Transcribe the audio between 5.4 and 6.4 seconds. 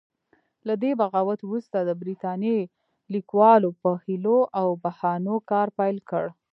کار پیل کړ.